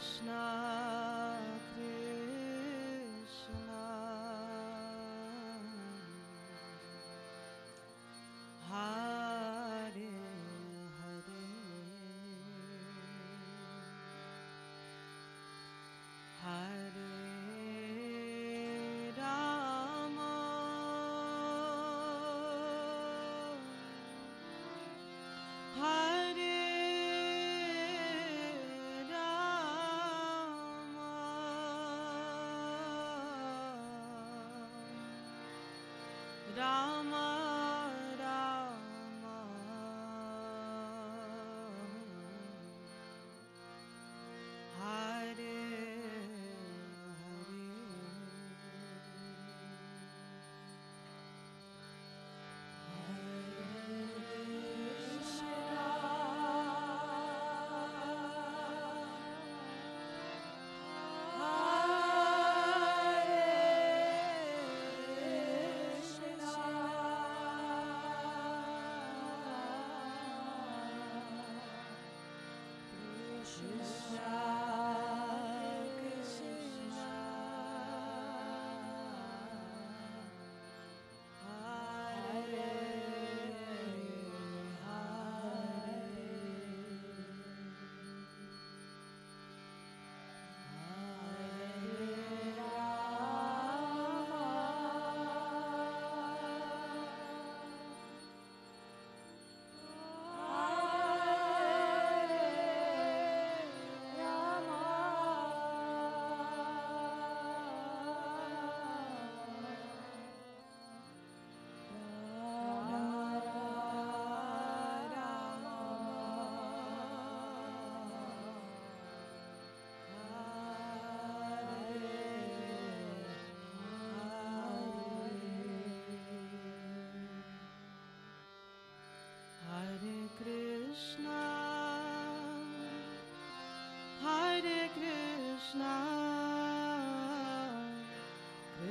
[0.00, 0.59] Krishna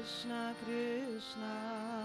[0.09, 1.99] Krishna Krishna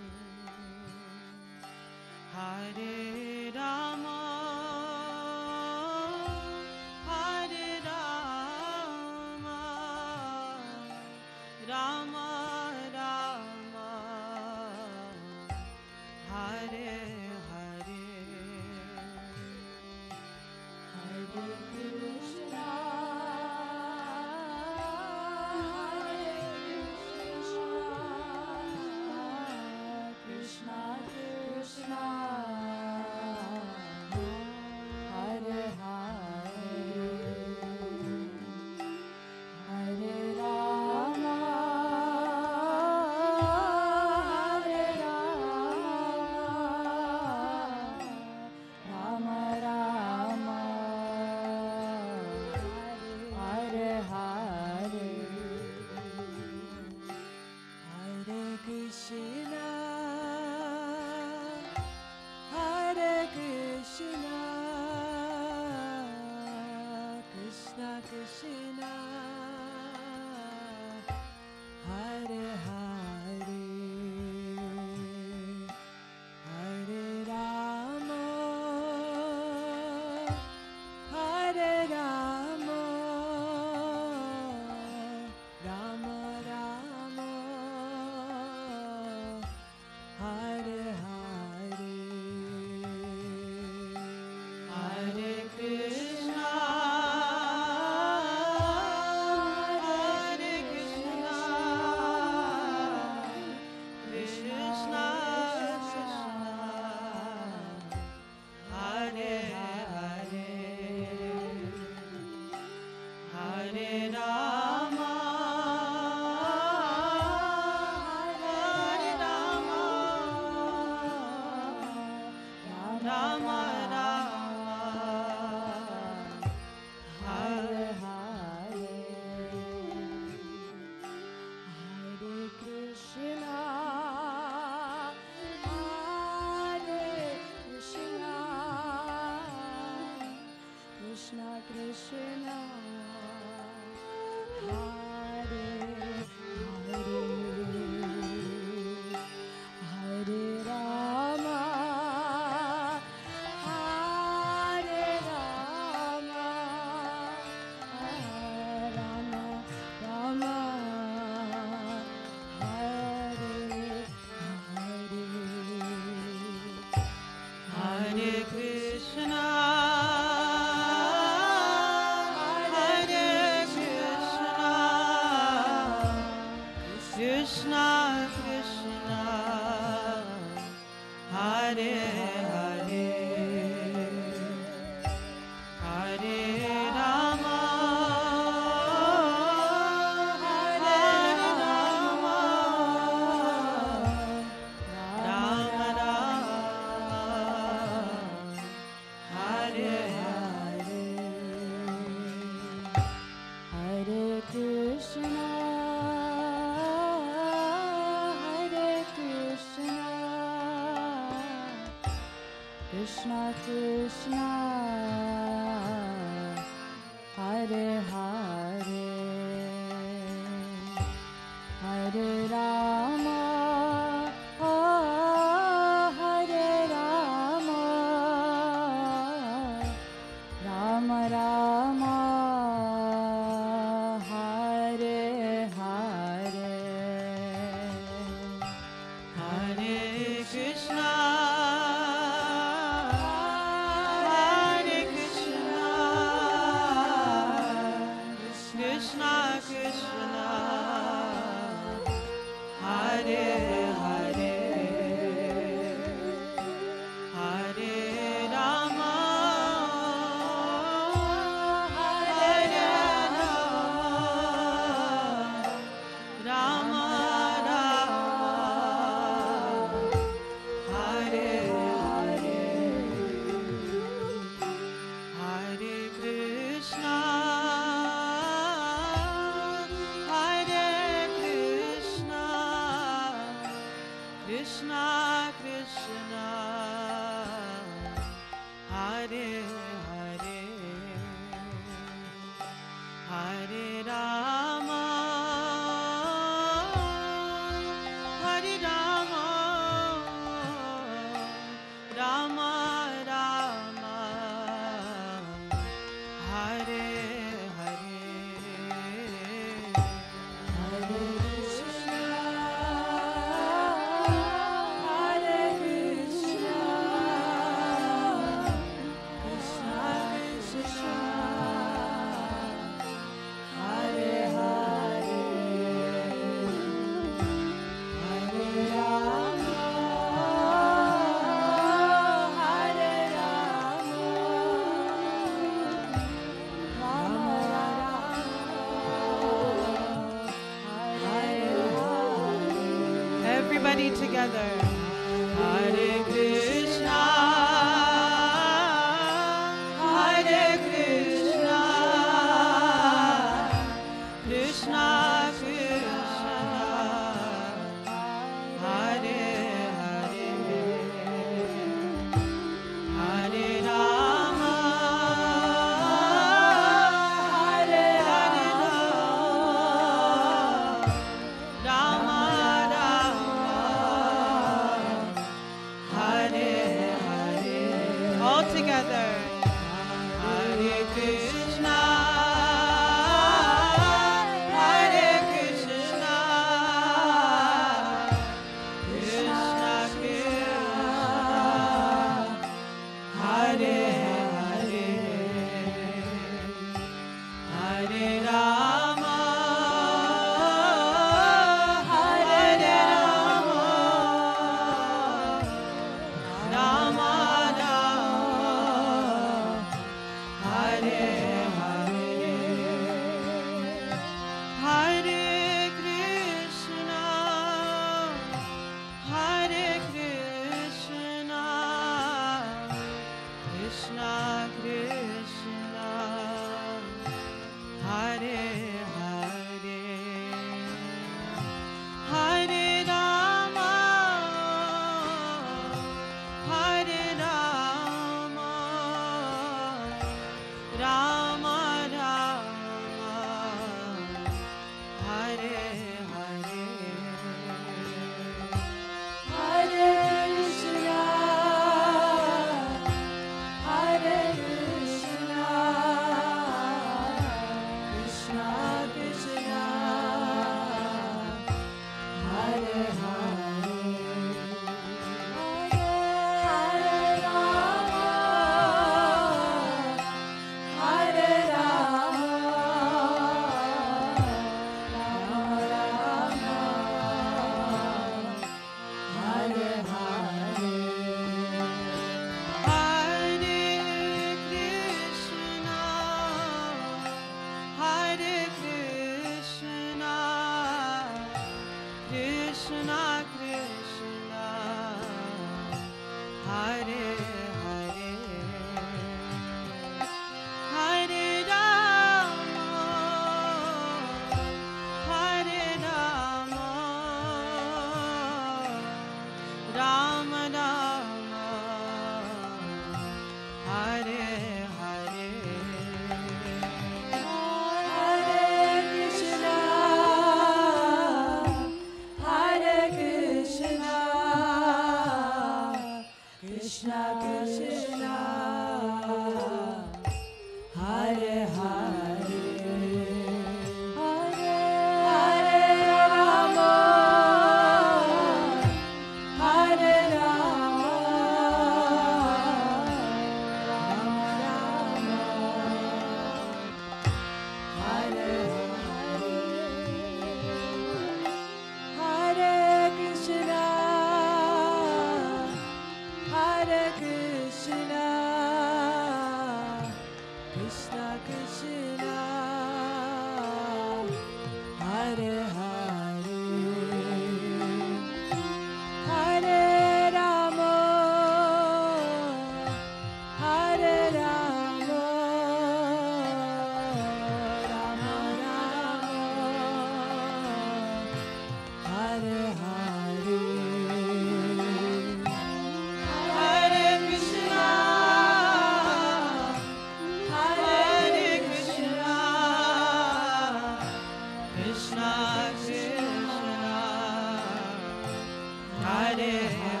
[599.31, 600.00] Hare